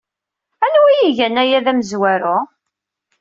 Anwa 0.65 0.87
ay 0.91 1.01
igan 1.09 1.35
aya 1.43 1.65
d 1.65 1.67
amezwaru? 1.71 2.37